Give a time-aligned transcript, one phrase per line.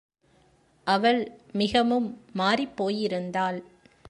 [0.87, 1.31] அவள்
[1.51, 2.07] மிகவும்
[2.37, 3.59] மாறிப்போயிருந்தாள்.